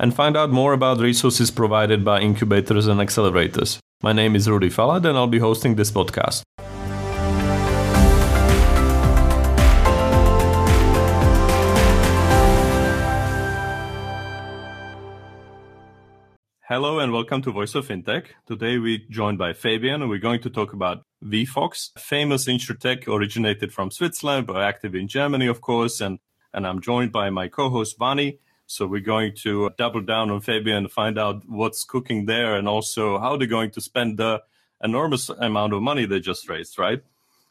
[0.00, 3.78] and find out more about resources provided by incubators and accelerators.
[4.02, 6.42] My name is Rudy Falat, and I'll be hosting this podcast.
[16.62, 18.26] Hello and welcome to Voice of Fintech.
[18.46, 23.72] Today we're joined by Fabian and we're going to talk about Wefox, famous insurtech originated
[23.72, 26.00] from Switzerland but active in Germany, of course.
[26.00, 26.20] And,
[26.54, 28.38] and I'm joined by my co-host Vani.
[28.70, 32.54] So we're going to uh, double down on Fabian and find out what's cooking there
[32.54, 34.44] and also how they're going to spend the
[34.80, 37.02] enormous amount of money they just raised, right?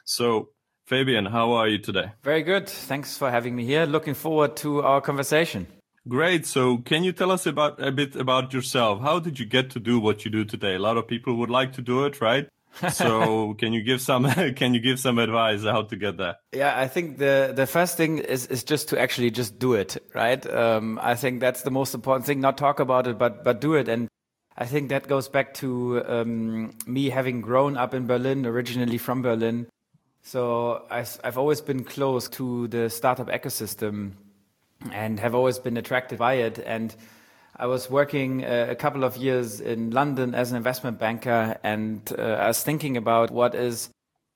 [0.05, 0.47] So
[0.85, 2.13] Fabian, how are you today?
[2.23, 2.69] Very good.
[2.69, 3.85] Thanks for having me here.
[3.85, 5.67] Looking forward to our conversation.
[6.07, 6.45] Great.
[6.45, 9.01] So can you tell us about a bit about yourself?
[9.01, 10.75] How did you get to do what you do today?
[10.75, 12.47] A lot of people would like to do it, right?
[12.91, 14.25] So can you give some
[14.55, 16.37] can you give some advice how to get there?
[16.53, 19.97] Yeah, I think the the first thing is is just to actually just do it,
[20.13, 20.45] right?
[20.49, 22.39] Um, I think that's the most important thing.
[22.39, 23.87] Not talk about it, but but do it.
[23.87, 24.07] And
[24.57, 29.21] I think that goes back to um, me having grown up in Berlin, originally from
[29.21, 29.67] Berlin.
[30.21, 34.11] So I've, I've always been close to the startup ecosystem
[34.91, 36.59] and have always been attracted by it.
[36.59, 36.93] And
[37.59, 42.01] I was working uh, a couple of years in London as an investment banker, and
[42.17, 43.89] uh, I was thinking about what is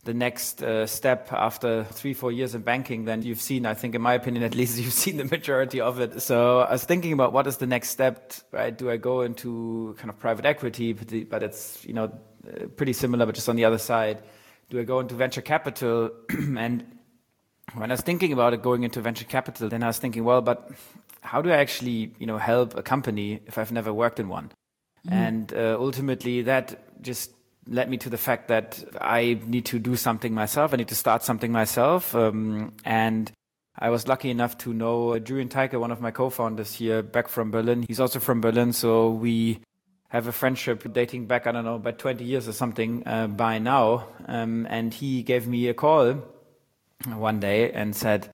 [0.03, 3.05] the next uh, step after three, four years in banking.
[3.05, 6.01] Then you've seen, I think, in my opinion, at least, you've seen the majority of
[6.01, 6.21] it.
[6.21, 8.77] So I was thinking about what is the next step, right?
[8.77, 12.11] Do I go into kind of private equity, but it's you know
[12.45, 14.21] uh, pretty similar, but just on the other side?
[14.69, 16.85] Do I go into venture capital and
[17.75, 20.41] when I was thinking about it going into venture capital, then I was thinking, well,
[20.41, 20.69] but
[21.23, 24.51] how do I actually, you know, help a company if I've never worked in one?
[25.07, 25.11] Mm.
[25.11, 27.31] And uh, ultimately, that just
[27.67, 30.73] led me to the fact that I need to do something myself.
[30.73, 32.13] I need to start something myself.
[32.13, 33.31] Um, and
[33.79, 37.51] I was lucky enough to know Julian Teicher, one of my co-founders here, back from
[37.51, 37.85] Berlin.
[37.87, 39.61] He's also from Berlin, so we
[40.09, 43.57] have a friendship dating back, I don't know, about 20 years or something uh, by
[43.59, 44.07] now.
[44.27, 46.21] Um, and he gave me a call
[47.07, 48.29] one day and said,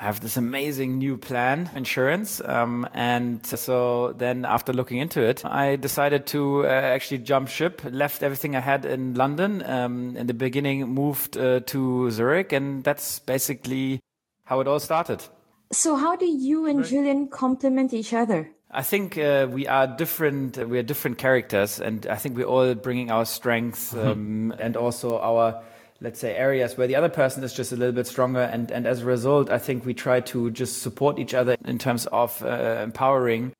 [0.00, 2.40] I have this amazing new plan, insurance.
[2.44, 7.82] Um, and so then after looking into it, I decided to uh, actually jump ship,
[7.84, 9.62] left everything I had in London.
[9.66, 12.52] Um, in the beginning, moved uh, to Zurich.
[12.52, 14.00] And that's basically
[14.44, 15.24] how it all started.
[15.72, 16.88] So how do you and right.
[16.88, 18.50] Julian complement each other?
[18.70, 20.58] I think uh, we are different.
[20.58, 24.08] We are different characters, and I think we're all bringing our strengths mm-hmm.
[24.08, 25.62] um, and also our
[26.00, 28.42] let's say areas where the other person is just a little bit stronger.
[28.42, 31.78] And and as a result i think we try to just support each other in
[31.78, 33.52] terms of uh, empowering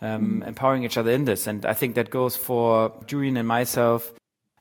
[0.00, 1.46] um, empowering each other in this.
[1.46, 4.12] And i think that goes for julian and myself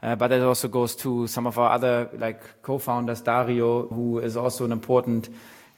[0.04, 4.38] uh, but it also goes to some of our other like co-founders dario who is
[4.38, 5.30] also an important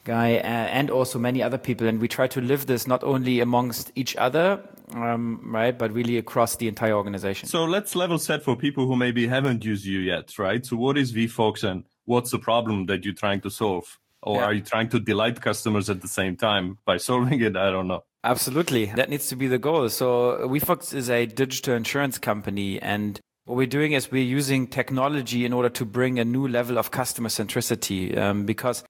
[0.04, 0.42] guy uh,
[0.78, 4.16] and also many other people and we try to live this not only amongst each
[4.16, 4.62] other
[4.94, 5.78] um, right?
[5.78, 7.48] But really across the entire organization.
[7.48, 10.66] So let's level set for people who maybe haven't used you yet, right?
[10.66, 14.00] So what is Wefox and what's the problem that you're trying to solve?
[14.22, 14.46] Or yeah.
[14.46, 17.56] are you trying to delight customers at the same time by solving it?
[17.56, 18.04] I don't know.
[18.24, 18.86] Absolutely.
[18.86, 19.88] That needs to be the goal.
[19.90, 25.46] So Wefox is a digital insurance company and what we're doing is we're using technology
[25.46, 28.84] in order to bring a new level of customer centricity um, because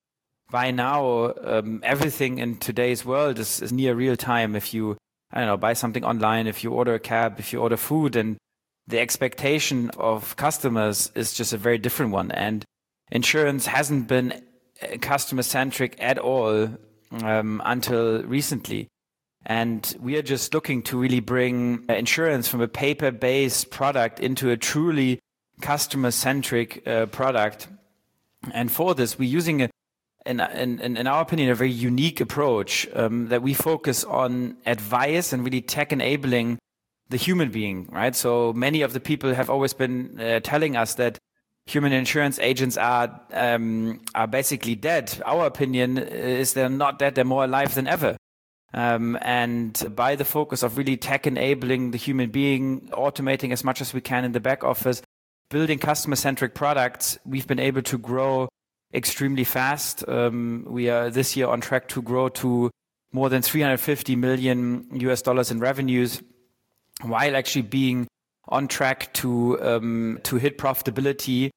[0.52, 4.56] by now um, everything in today's world is, is near real time.
[4.56, 4.98] If you
[5.32, 8.16] I don't know, buy something online, if you order a cab, if you order food,
[8.16, 8.38] and
[8.88, 12.32] the expectation of customers is just a very different one.
[12.32, 12.66] And
[13.12, 14.42] insurance hasn't been
[14.82, 16.70] uh, customer centric at all
[17.12, 18.88] um, until recently.
[19.46, 24.20] And we are just looking to really bring uh, insurance from a paper based product
[24.20, 25.20] into a truly
[25.62, 27.68] customer centric uh, product.
[28.52, 29.70] And for this, we're using a
[30.30, 35.34] in, in, in our opinion, a very unique approach um, that we focus on advice
[35.34, 36.60] and really tech enabling
[37.10, 38.16] the human being, right?
[38.16, 41.18] So many of the people have always been uh, telling us that
[41.66, 45.20] human insurance agents are um, are basically dead.
[45.26, 48.16] Our opinion is they're not dead; they're more alive than ever.
[48.72, 53.82] Um, and by the focus of really tech enabling the human being, automating as much
[53.82, 55.02] as we can in the back office,
[55.50, 58.48] building customer centric products, we've been able to grow
[58.94, 60.08] extremely fast.
[60.08, 62.72] Um, we are this year on track to grow to
[63.12, 66.22] more than 350 million US dollars in revenues.
[67.02, 68.08] while actually being
[68.48, 71.50] on track to um, to hit profitability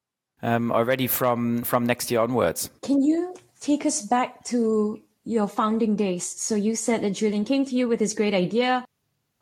[0.42, 2.70] um, already from from next year onwards.
[2.82, 6.28] Can you take us back to your founding days?
[6.28, 8.84] So you said that Julian came to you with this great idea.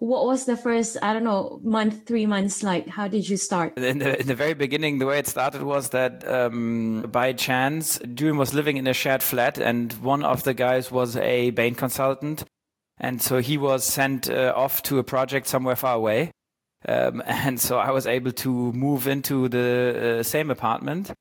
[0.00, 2.88] What was the first, I don't know, month, three months like?
[2.88, 3.76] How did you start?
[3.76, 7.98] In the, in the very beginning, the way it started was that um, by chance,
[8.14, 11.74] Julian was living in a shared flat, and one of the guys was a Bain
[11.74, 12.44] consultant.
[12.96, 16.32] And so he was sent uh, off to a project somewhere far away.
[16.88, 21.12] Um, and so I was able to move into the uh, same apartment.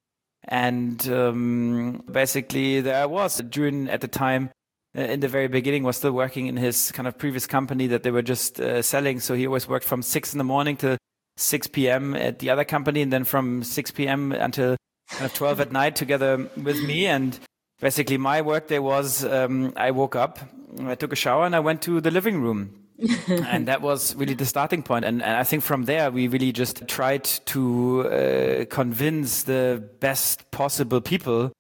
[0.46, 3.42] And um, basically, there I was.
[3.42, 4.52] During at the time,
[4.94, 8.12] in the very beginning, was still working in his kind of previous company that they
[8.12, 9.20] were just uh, selling.
[9.20, 10.98] So he always worked from six in the morning to
[11.38, 12.16] 6 p.m.
[12.16, 14.32] at the other company, and then from 6 p.m.
[14.32, 14.76] until
[15.12, 17.06] kind of 12 at night together with me.
[17.06, 17.38] And
[17.80, 20.40] basically, my workday was um, I woke up,
[20.82, 22.80] I took a shower, and I went to the living room
[23.28, 25.06] and that was really the starting point.
[25.06, 30.52] And, and, I think from there, we really just tried to uh, convince the best
[30.52, 31.52] possible people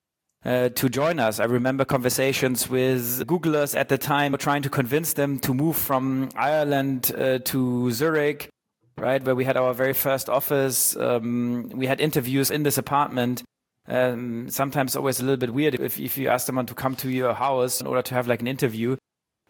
[0.45, 1.39] uh, to join us.
[1.39, 6.29] I remember conversations with Googlers at the time, trying to convince them to move from
[6.35, 8.49] Ireland uh, to Zurich,
[8.97, 10.95] right, where we had our very first office.
[10.95, 13.43] Um, we had interviews in this apartment.
[13.87, 17.09] Um, sometimes always a little bit weird if, if you ask someone to come to
[17.09, 18.95] your house in order to have like an interview.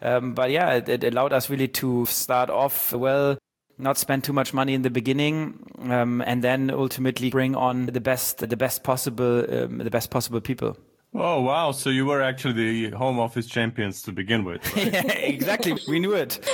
[0.01, 3.38] Um, but yeah, it, it, allowed us really to start off well,
[3.80, 8.02] not spend too much money in the beginning, um, and then ultimately bring on the
[8.02, 10.78] best, the best possible, um, the best possible people.
[11.14, 11.72] Oh wow!
[11.72, 14.62] So you were actually the home office champions to begin with.
[14.76, 14.94] Right?
[14.94, 15.76] yeah, exactly.
[15.88, 16.48] We knew it.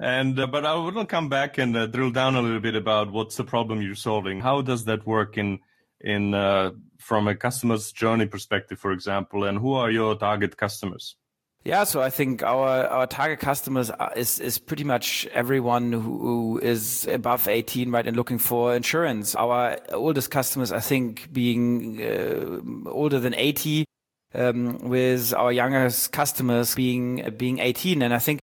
[0.00, 3.12] And uh, but I will come back and uh, drill down a little bit about
[3.12, 4.40] what's the problem you're solving.
[4.40, 5.60] How does that work in
[6.00, 11.14] in uh, from a customer's journey perspective, for example, and who are your target customers?
[11.62, 16.58] Yeah, so I think our, our target customers is, is pretty much everyone who, who
[16.62, 19.34] is above 18, right, and looking for insurance.
[19.34, 23.84] Our oldest customers, I think, being uh, older than 80,
[24.34, 28.00] um, with our youngest customers being, being 18.
[28.00, 28.40] And I think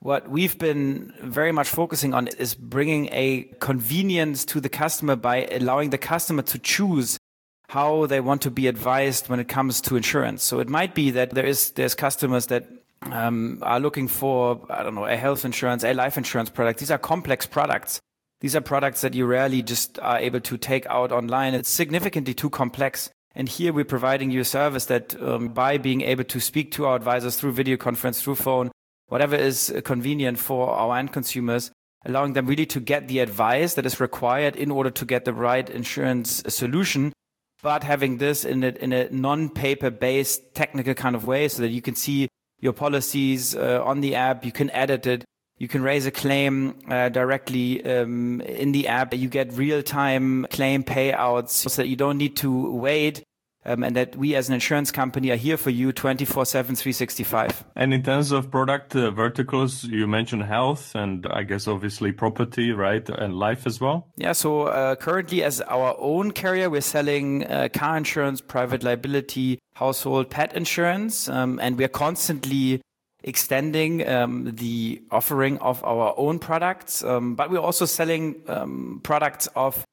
[0.00, 5.46] what we've been very much focusing on is bringing a convenience to the customer by
[5.52, 7.16] allowing the customer to choose
[7.68, 10.42] how they want to be advised when it comes to insurance.
[10.42, 12.66] So it might be that there is there's customers that
[13.02, 16.80] um, are looking for I don't know a health insurance, a life insurance product.
[16.80, 18.00] These are complex products.
[18.40, 21.54] These are products that you rarely just are able to take out online.
[21.54, 23.10] It's significantly too complex.
[23.34, 26.86] And here we're providing you a service that um, by being able to speak to
[26.86, 28.70] our advisors through video conference, through phone,
[29.08, 31.70] whatever is convenient for our end consumers,
[32.04, 35.34] allowing them really to get the advice that is required in order to get the
[35.34, 37.12] right insurance solution
[37.66, 41.70] but having this in a, in a non-paper based technical kind of way so that
[41.70, 42.28] you can see
[42.60, 45.24] your policies uh, on the app, you can edit it,
[45.58, 49.12] you can raise a claim uh, directly um, in the app.
[49.12, 53.24] You get real-time claim payouts so that you don't need to wait
[53.66, 57.64] um, and that we as an insurance company are here for you 24 7 365
[57.74, 62.72] and in terms of product uh, verticals you mentioned health and i guess obviously property
[62.72, 64.08] right and life as well?
[64.16, 69.58] Yeah so uh, currently as our own carrier we're selling uh, car insurance private liability
[69.74, 72.80] household pet insurance um, and we're constantly
[73.24, 79.48] extending um, the offering of our own products um, but we're also selling um, products
[79.56, 79.84] of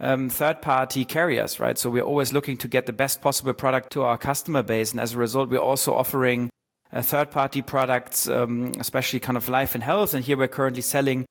[0.00, 1.78] um, third party carriers, right?
[1.78, 4.90] So we're always looking to get the best possible product to our customer base.
[4.90, 6.50] And as a result, we're also offering
[6.92, 10.14] uh, third party products, um, especially kind of life and health.
[10.14, 11.26] And here we're currently selling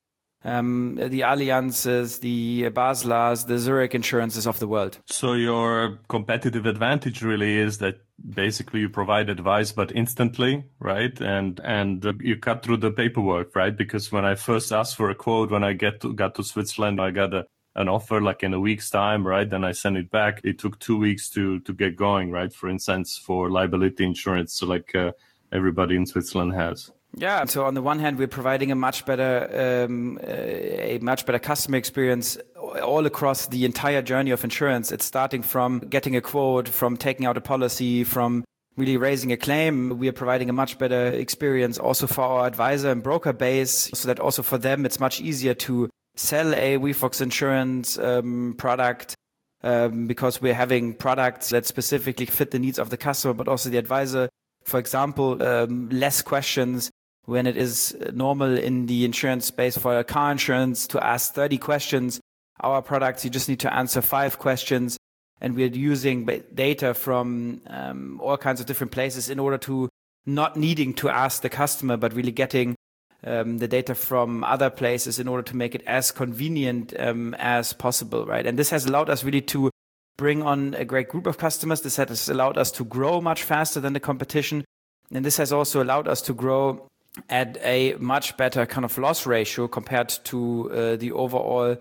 [0.45, 4.99] um, the Allianzes, the Baslers, the Zurich insurances of the world.
[5.07, 8.01] So your competitive advantage really is that
[8.33, 11.19] basically you provide advice, but instantly, right?
[11.19, 13.75] And and uh, you cut through the paperwork, right?
[13.75, 17.01] Because when I first asked for a quote, when I get to, got to Switzerland,
[17.01, 17.45] I got a
[17.75, 19.49] an offer like in a week's time, right?
[19.49, 20.41] Then I send it back.
[20.43, 22.53] It took two weeks to to get going, right?
[22.53, 25.11] For instance, for liability insurance, so like uh,
[25.51, 26.91] everybody in Switzerland has.
[27.15, 27.45] Yeah.
[27.45, 31.77] So on the one hand, we're providing a much better um, a much better customer
[31.77, 32.37] experience
[32.83, 34.91] all across the entire journey of insurance.
[34.91, 38.43] It's starting from getting a quote, from taking out a policy, from
[38.77, 39.97] really raising a claim.
[39.97, 44.07] We are providing a much better experience also for our advisor and broker base so
[44.07, 49.15] that also for them it's much easier to sell a WeFox insurance um, product
[49.63, 53.69] um, because we're having products that specifically fit the needs of the customer, but also
[53.69, 54.29] the advisor.
[54.65, 56.91] For example, um, less questions
[57.25, 61.57] when it is normal in the insurance space for a car insurance to ask 30
[61.57, 62.19] questions.
[62.61, 64.97] Our products, you just need to answer five questions.
[65.39, 69.87] And we're using data from um, all kinds of different places in order to
[70.25, 72.75] not needing to ask the customer, but really getting
[73.23, 77.73] um, the data from other places in order to make it as convenient um, as
[77.73, 78.45] possible, right?
[78.45, 79.69] And this has allowed us really to
[80.17, 81.81] bring on a great group of customers.
[81.81, 84.65] This has allowed us to grow much faster than the competition.
[85.11, 86.87] And this has also allowed us to grow
[87.29, 91.77] at a much better kind of loss ratio compared to uh, the overall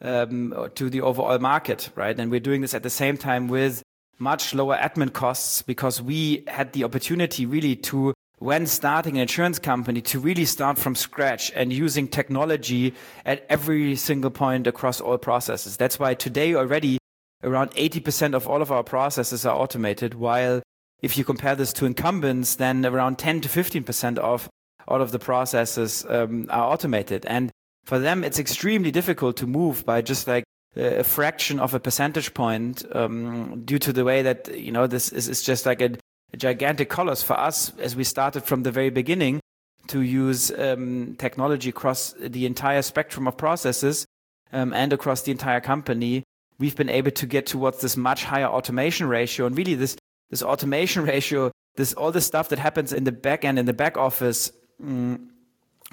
[0.00, 2.18] um, to the overall market, right?
[2.18, 3.82] And we're doing this at the same time with
[4.18, 9.58] much lower admin costs because we had the opportunity really to when starting an insurance
[9.58, 15.18] company to really start from scratch and using technology at every single point across all
[15.18, 15.76] processes.
[15.76, 16.98] That's why today already
[17.42, 20.62] around 80% of all of our processes are automated, while
[21.02, 24.48] if you compare this to incumbents, then around 10 to 15% of
[24.88, 27.26] all of the processes um, are automated.
[27.26, 27.50] And
[27.84, 30.44] for them, it's extremely difficult to move by just like
[30.76, 35.10] a fraction of a percentage point um, due to the way that, you know, this
[35.12, 35.96] is, is just like a, a,
[36.36, 39.40] gigantic colors for us as we started from the very beginning
[39.88, 44.06] to use um, technology across the entire spectrum of processes
[44.52, 46.22] um, and across the entire company.
[46.58, 49.96] We've been able to get towards this much higher automation ratio and really this,
[50.30, 53.72] this automation ratio, this, all the stuff that happens in the back end, in the
[53.72, 55.20] back office, mm,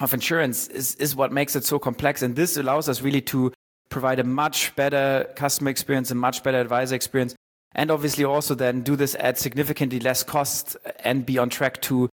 [0.00, 2.22] of insurance is, is what makes it so complex.
[2.22, 3.52] And this allows us really to
[3.88, 7.34] provide a much better customer experience, a much better advisor experience,
[7.74, 12.08] and obviously also then do this at significantly less cost and be on track to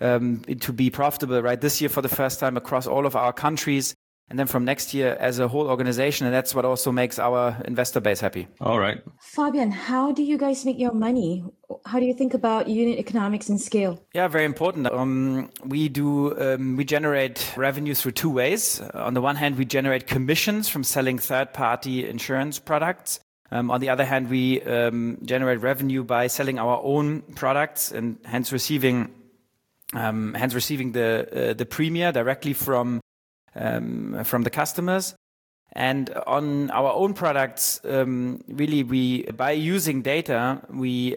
[0.00, 1.40] um, to be profitable.
[1.42, 3.94] Right, this year for the first time across all of our countries,
[4.32, 6.26] and then from next year as a whole organization.
[6.26, 8.48] And that's what also makes our investor base happy.
[8.62, 9.02] All right.
[9.20, 11.44] Fabian, how do you guys make your money?
[11.84, 14.02] How do you think about unit economics and scale?
[14.14, 14.86] Yeah, very important.
[14.86, 18.80] Um, we do, um, we generate revenue through two ways.
[18.94, 23.20] On the one hand, we generate commissions from selling third party insurance products.
[23.52, 28.16] Um, on the other hand, we um, generate revenue by selling our own products and
[28.24, 29.12] hence receiving
[29.92, 33.02] um, uh, the premium directly from
[33.54, 35.14] the customers.
[35.74, 41.14] And on our own products, really, by using data, we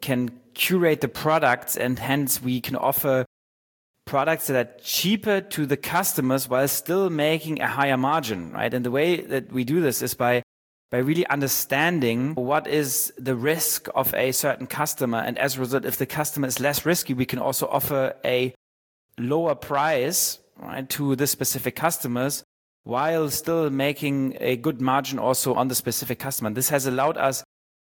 [0.00, 3.26] can curate the products, and hence we can offer
[4.06, 8.72] products that are cheaper to the customers while still making a higher margin, right?
[8.72, 10.42] And the way that we do this is by
[10.90, 15.84] by really understanding what is the risk of a certain customer, and as a result,
[15.84, 18.54] if the customer is less risky, we can also offer a
[19.18, 22.44] lower price right, to the specific customers
[22.84, 26.50] while still making a good margin also on the specific customer.
[26.50, 27.44] This has allowed us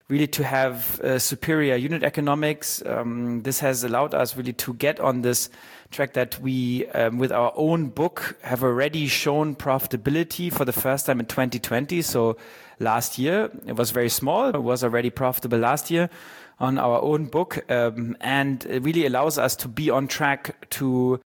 [0.08, 2.82] really to have uh, superior unit economics.
[2.84, 5.48] Um, this has allowed us really to get on this
[5.90, 11.06] track that we, um, with our own book, have already shown profitability for the first
[11.06, 12.02] time in 2020.
[12.02, 12.36] So
[12.78, 14.48] last year it was very small.
[14.48, 16.10] It was already profitable last year
[16.58, 21.20] on our own book, um, and it really allows us to be on track to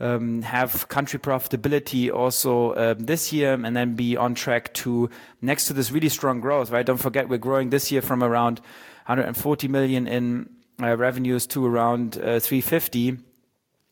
[0.00, 5.10] um, have country profitability also um, this year and then be on track to
[5.42, 6.86] next to this really strong growth, right?
[6.86, 8.60] Don't forget we're growing this year from around
[9.06, 10.48] 140 million in
[10.82, 13.14] uh, revenues to around uh, 350 uh,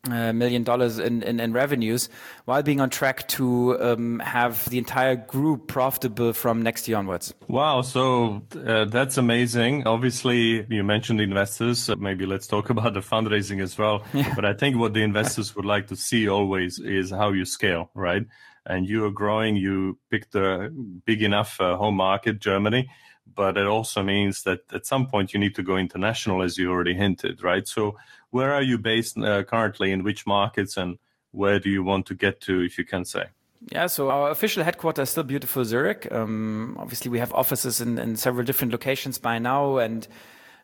[0.07, 2.09] million dollars in, revenues
[2.45, 7.33] while being on track to um, have the entire group profitable from next year onwards.
[7.47, 7.81] Wow.
[7.81, 9.85] So uh, that's amazing.
[9.85, 11.89] Obviously, you mentioned investors.
[11.97, 14.03] Maybe let's talk about the fundraising as well.
[14.13, 14.33] Yeah.
[14.35, 17.91] But I think what the investors would like to see always is how you scale,
[17.93, 18.25] right?
[18.65, 19.55] And you are growing.
[19.55, 20.69] You picked a
[21.05, 22.89] big enough uh, home market, Germany
[23.35, 26.71] but it also means that at some point you need to go international, as you
[26.71, 27.67] already hinted, right?
[27.67, 27.97] So,
[28.31, 29.91] where are you based uh, currently?
[29.91, 30.97] In which markets, and
[31.31, 33.25] where do you want to get to, if you can say?
[33.71, 36.07] Yeah, so our official headquarters is still beautiful Zurich.
[36.11, 40.07] Um, obviously, we have offices in, in, several different locations by now, and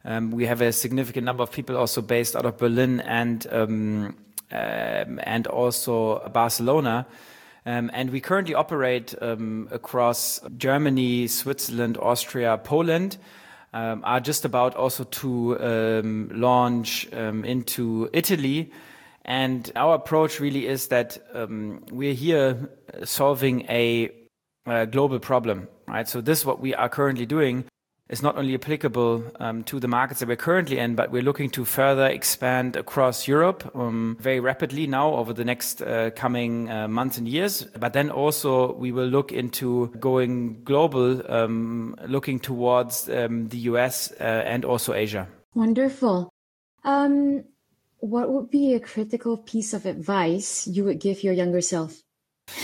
[0.05, 4.15] um, we have a significant number of people also based out of Berlin and um,
[4.51, 7.05] um and also Barcelona.
[7.65, 13.17] Um, and we currently operate um, across Germany, Switzerland, Austria, Poland.
[13.73, 18.71] Um, are just about also to um, launch um, into Italy.
[19.25, 22.69] And our approach really is that um, we're here
[23.03, 24.11] solving a,
[24.65, 26.07] a, global problem, right?
[26.07, 27.65] So this is what we are currently doing
[28.15, 31.49] is not only applicable um, to the markets that we're currently in, but we're looking
[31.49, 36.87] to further expand across Europe um, very rapidly now over the next uh, coming uh,
[36.87, 37.63] months and years.
[37.77, 44.13] But then also we will look into going global, um, looking towards um, the US
[44.13, 45.27] uh, and also Asia.
[45.53, 46.29] Wonderful.
[46.85, 47.43] Um,
[47.99, 52.01] what would be a critical piece of advice you would give your younger self?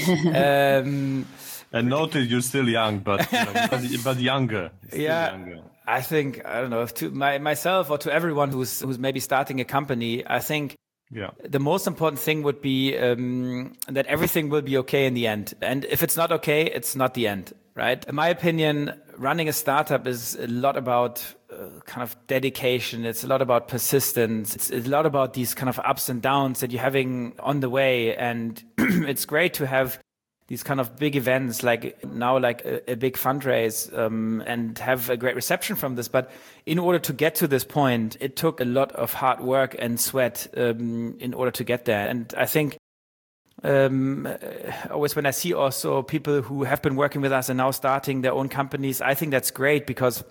[1.74, 4.72] And noted you're still young, but you know, but, but, younger.
[4.92, 5.62] yeah, younger.
[5.88, 9.20] I think I don't know if to my, myself or to everyone who's who's maybe
[9.20, 10.24] starting a company.
[10.28, 10.76] I think
[11.12, 11.32] Yeah.
[11.44, 15.54] The most important thing would be um, that everything will be okay in the end.
[15.62, 18.04] And if it's not okay, it's not the end, right?
[18.08, 23.06] In my opinion, running a startup is a lot about uh, kind of dedication.
[23.06, 24.56] It's a lot about persistence.
[24.56, 27.70] It's a lot about these kind of ups and downs that you're having on the
[27.70, 28.16] way.
[28.16, 30.00] And it's great to have
[30.52, 35.10] these kind of big events like now like a, a big fundraise um, and have
[35.10, 36.30] a great reception from this but
[36.66, 39.98] in order to get to this point it took a lot of hard work and
[39.98, 42.76] sweat um, in order to get there and i think
[43.64, 44.28] um,
[44.90, 48.20] always when i see also people who have been working with us and now starting
[48.20, 50.22] their own companies i think that's great because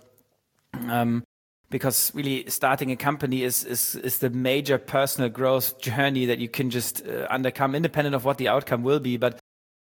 [0.87, 1.25] um,
[1.71, 6.49] because really starting a company is, is, is the major personal growth journey that you
[6.49, 9.17] can just uh, undercome independent of what the outcome will be.
[9.17, 9.40] But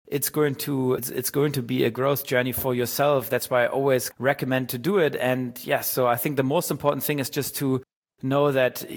[0.08, 3.30] it's going to it's, it's, going to be a growth journey for yourself.
[3.30, 5.16] That's why i always recommend to do it.
[5.16, 7.82] And yeah, so i think the most important thing is just to
[8.22, 8.90] know that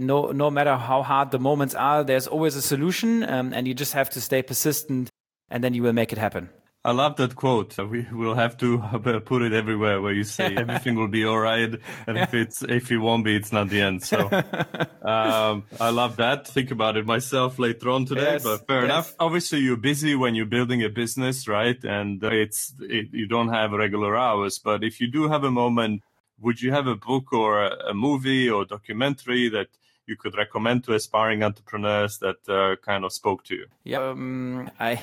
[0.00, 3.74] no no matter how hard the moments are there's always a solution um, and you
[3.74, 5.10] just have to stay persistent
[5.50, 6.48] and then you will make it happen
[6.84, 7.76] I love that quote.
[7.76, 8.78] We will have to
[9.24, 11.74] put it everywhere where you say everything will be all right,
[12.06, 14.04] and if it's if it won't be, it's not the end.
[14.04, 14.20] So
[15.02, 16.46] um, I love that.
[16.46, 18.84] Think about it myself later on today, yes, but fair yes.
[18.84, 19.14] enough.
[19.18, 21.82] Obviously, you're busy when you're building a business, right?
[21.84, 24.58] And it's it, you don't have regular hours.
[24.58, 26.02] But if you do have a moment,
[26.40, 29.66] would you have a book or a, a movie or documentary that
[30.06, 33.66] you could recommend to aspiring entrepreneurs that uh, kind of spoke to you?
[33.84, 35.02] Yeah, um, I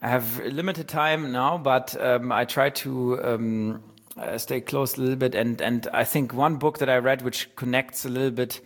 [0.00, 3.82] I have limited time now, but um, I try to um,
[4.16, 5.34] uh, stay close a little bit.
[5.34, 8.60] And and I think one book that I read, which connects a little bit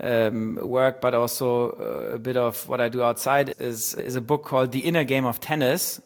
[0.00, 4.20] um, work, but also uh, a bit of what I do outside, is is a
[4.20, 6.00] book called The Inner Game of Tennis.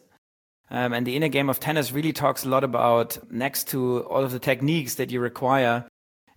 [0.69, 4.25] Um, and the inner game of tennis really talks a lot about next to all
[4.25, 5.85] of the techniques that you require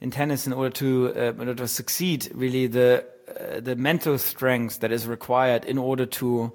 [0.01, 2.31] in tennis in order to uh, in order to succeed.
[2.33, 6.53] Really, the uh, the mental strength that is required in order to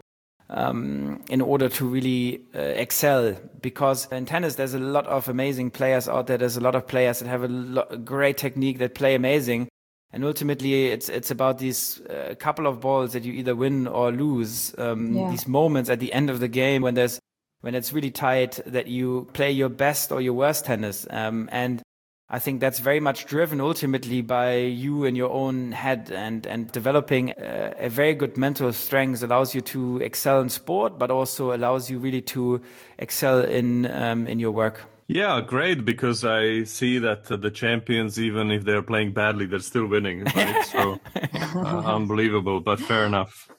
[0.49, 3.35] um, in order to really uh, excel.
[3.61, 6.37] Because in tennis, there's a lot of amazing players out there.
[6.37, 9.69] There's a lot of players that have a lo- great technique that play amazing.
[10.11, 14.11] And ultimately, it's it's about these uh, couple of balls that you either win or
[14.11, 14.73] lose.
[14.77, 15.29] Um, yeah.
[15.29, 17.19] These moments at the end of the game when there's
[17.61, 21.07] when it's really tight that you play your best or your worst tennis.
[21.09, 21.81] Um, and
[22.27, 26.71] I think that's very much driven ultimately by you and your own head and, and
[26.71, 31.53] developing a, a, very good mental strength allows you to excel in sport, but also
[31.53, 32.61] allows you really to
[32.97, 34.81] excel in, um, in your work.
[35.07, 35.85] Yeah, great.
[35.85, 40.23] Because I see that uh, the champions, even if they're playing badly, they're still winning.
[40.35, 40.65] Right?
[40.65, 43.49] so uh, unbelievable, but fair enough.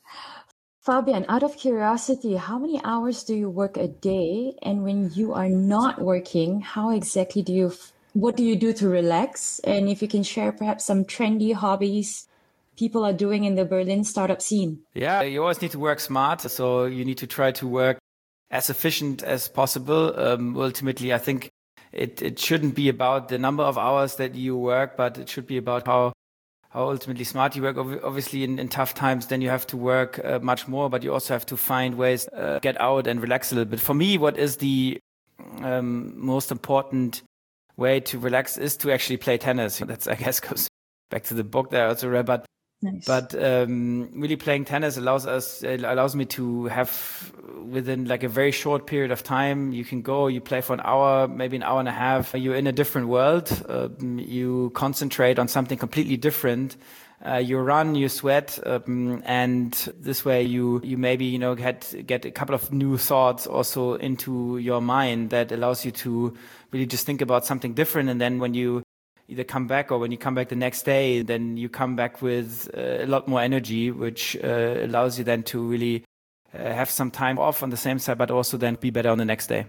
[0.81, 4.55] Fabian, out of curiosity, how many hours do you work a day?
[4.63, 7.73] And when you are not working, how exactly do you
[8.17, 9.59] what do you do to relax?
[9.61, 12.27] And if you can share perhaps some trendy hobbies
[12.77, 14.81] people are doing in the Berlin startup scene.
[14.95, 16.43] Yeah, you always need to work smart.
[16.43, 17.99] So you need to try to work
[18.51, 20.19] as efficient as possible.
[20.19, 21.51] Um, ultimately, I think
[21.93, 25.47] it, it shouldn't be about the number of hours that you work, but it should
[25.47, 26.13] be about how
[26.71, 27.79] how ultimately smart you work.
[27.79, 31.13] Obviously, in, in tough times, then you have to work uh, much more, but you
[31.13, 33.81] also have to find ways uh, get out and relax a little bit.
[33.81, 34.99] For me, what is the
[35.63, 37.23] um, most important
[37.77, 39.79] way to relax is to actually play tennis.
[39.87, 40.69] That's, I guess, goes
[41.11, 42.47] back to the book that I also read, but
[42.83, 43.07] Nice.
[43.07, 47.33] But um, really playing tennis allows us allows me to have
[47.65, 49.73] within like a very short period of time.
[49.73, 52.35] You can go, you play for an hour, maybe an hour and a half.
[52.35, 53.51] You're in a different world.
[53.69, 56.77] Um, you concentrate on something completely different.
[57.25, 61.95] Uh, you run, you sweat, um, and this way you you maybe you know get
[62.07, 66.37] get a couple of new thoughts also into your mind that allows you to
[66.73, 68.11] really just think about something different.
[68.11, 68.83] And then when you
[69.29, 72.21] either come back or when you come back the next day, then you come back
[72.21, 76.05] with uh, a lot more energy, which uh, allows you then to really
[76.55, 79.17] uh, have some time off on the same side, but also then be better on
[79.17, 79.67] the next day.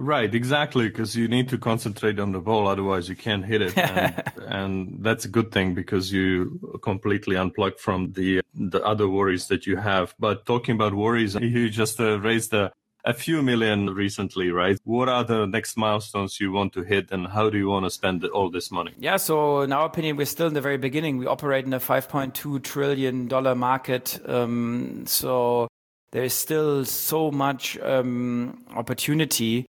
[0.00, 3.76] Right, exactly, because you need to concentrate on the ball, otherwise you can't hit it,
[3.76, 9.48] and, and, that's a good thing because you completely unplug from the the other worries
[9.48, 10.14] that you have.
[10.20, 12.70] But talking about worries, you just uh, raised a
[13.04, 14.78] a few million recently, right?
[14.84, 17.90] What are the next milestones you want to hit and how do you want to
[17.90, 18.92] spend all this money?
[18.98, 21.16] Yeah, so in our opinion, we're still in the very beginning.
[21.16, 24.20] We operate in a $5.2 trillion market.
[24.26, 25.68] Um, so
[26.12, 29.66] there's still so much um, opportunity.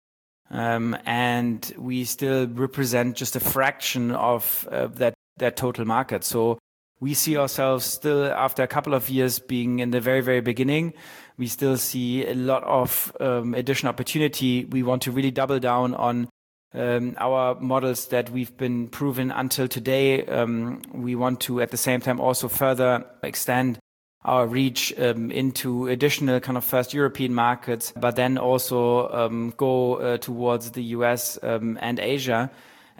[0.50, 6.24] Um, and we still represent just a fraction of that, that total market.
[6.24, 6.58] So
[7.00, 10.92] we see ourselves still after a couple of years being in the very, very beginning.
[11.38, 14.66] We still see a lot of um, additional opportunity.
[14.66, 16.28] We want to really double down on
[16.74, 20.26] um, our models that we've been proven until today.
[20.26, 23.78] Um, we want to at the same time also further extend
[24.24, 29.94] our reach um, into additional kind of first European markets, but then also um, go
[29.94, 32.50] uh, towards the US um, and Asia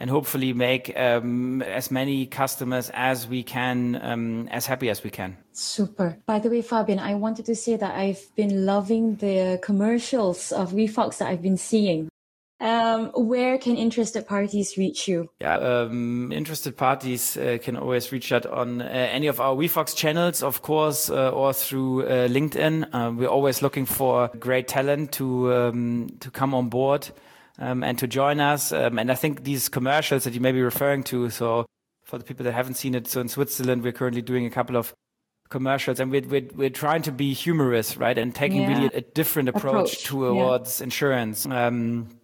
[0.01, 5.11] and hopefully make um, as many customers as we can um, as happy as we
[5.11, 5.37] can.
[5.53, 6.17] Super.
[6.25, 10.73] By the way, Fabian, I wanted to say that I've been loving the commercials of
[10.73, 12.09] Wefox that I've been seeing.
[12.61, 15.31] Um, where can interested parties reach you?
[15.41, 19.97] Yeah, um, interested parties uh, can always reach out on uh, any of our Wefox
[19.97, 22.87] channels, of course, uh, or through uh, LinkedIn.
[22.93, 27.09] Uh, we're always looking for great talent to um, to come on board
[27.59, 28.73] um, and to join us.
[28.73, 31.65] Um, and I think these commercials that you may be referring to, so
[32.05, 34.77] for the people that haven't seen it, so in Switzerland we're currently doing a couple
[34.77, 34.93] of
[35.49, 38.19] commercials and we're, we're, we're trying to be humorous, right?
[38.19, 38.69] And taking yeah.
[38.69, 40.05] really a different approach, approach.
[40.05, 40.85] towards yeah.
[40.85, 41.47] insurance.
[41.47, 42.20] Um,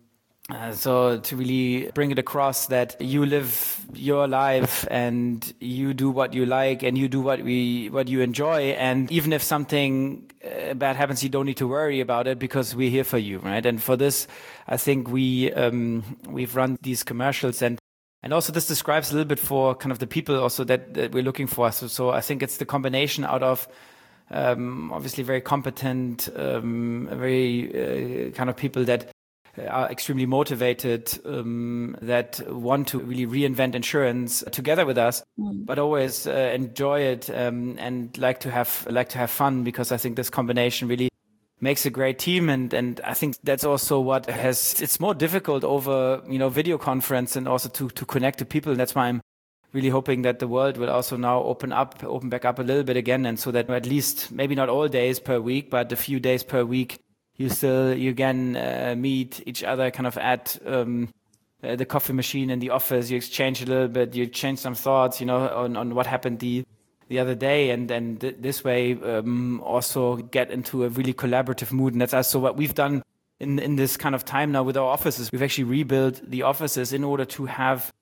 [0.49, 6.09] uh, so to really bring it across that you live your life and you do
[6.09, 8.71] what you like and you do what we what you enjoy.
[8.79, 12.77] And even if something uh, bad happens you don't need to worry about it because
[12.77, 13.67] we're here for you right?
[13.67, 14.29] And for this
[14.69, 17.81] I think we um, we've run these commercials and
[18.23, 21.13] and also this describes a little bit for kind of the people also that, that
[21.13, 21.71] we're looking for.
[21.71, 23.69] So, so I think it's the combination out of
[24.31, 29.11] um, obviously very competent um, very uh, kind of people that
[29.59, 35.65] are extremely motivated um, that want to really reinvent insurance together with us, mm.
[35.65, 39.93] but always uh, enjoy it um, and like to have like to have fun because
[39.93, 41.09] I think this combination really
[41.61, 45.65] makes a great team and and I think that's also what has it's more difficult
[45.65, 49.07] over you know video conference and also to to connect to people and that's why
[49.07, 49.23] I'm
[49.73, 52.85] really hoping that the world will also now open up open back up a little
[52.85, 55.97] bit again and so that at least maybe not all days per week but a
[55.97, 56.99] few days per week
[57.37, 61.09] you still you again uh, meet each other kind of at um,
[61.63, 63.11] uh, the coffee machine in the office.
[63.11, 66.41] You exchange a little bit you exchange some thoughts you know on, on what happened
[66.41, 66.65] the
[67.09, 67.71] the other day.
[67.71, 67.89] And
[68.21, 71.93] th this way um, also get into a really collaborative mood.
[71.93, 73.03] And that's also what we've done
[73.39, 76.93] in in this kind of time now with our offices we've actually rebuilt the offices
[76.93, 77.93] in order to have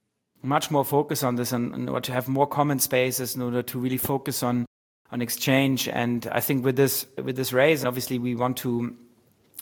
[0.42, 3.62] much more focus on this and in order to have more common spaces in order
[3.62, 4.66] to really focus on
[5.11, 5.88] on exchange.
[5.88, 8.97] And i think with this with this raise obviously we want to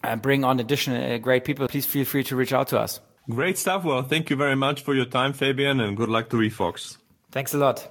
[0.04, 3.00] uh, bring on additional uh, great people, please feel free to reach out to us.
[3.30, 3.84] Great stuff.
[3.84, 6.98] Well, thank you very much for your time, Fabian, and good luck to Wefox.
[7.30, 7.88] Thanks a lot.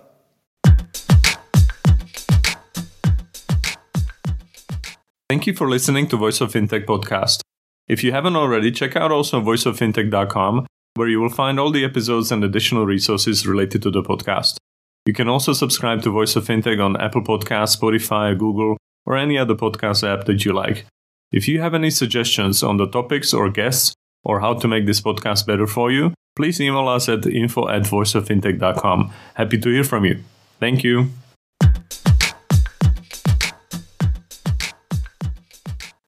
[5.30, 7.40] Thank you for listening to Voice of Fintech podcast.
[7.88, 12.32] If you haven't already, check out also voiceoffintech.com, where you will find all the episodes
[12.34, 14.58] and additional resources related to the podcast.
[15.06, 19.38] You can also subscribe to Voice of Fintech on Apple Podcasts, Spotify, Google, or any
[19.38, 20.86] other podcast app that you like.
[21.32, 25.02] If you have any suggestions on the topics or guests or how to make this
[25.02, 29.12] podcast better for you, please email us at info at voiceoffintech.com.
[29.36, 30.24] Happy to hear from you.
[30.60, 31.10] Thank you.